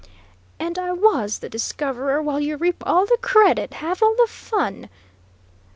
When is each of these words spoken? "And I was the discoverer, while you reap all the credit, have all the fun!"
"And 0.59 0.79
I 0.79 0.93
was 0.93 1.37
the 1.37 1.47
discoverer, 1.47 2.23
while 2.23 2.39
you 2.39 2.57
reap 2.57 2.81
all 2.87 3.05
the 3.05 3.19
credit, 3.21 3.75
have 3.75 4.01
all 4.01 4.15
the 4.17 4.25
fun!" 4.27 4.89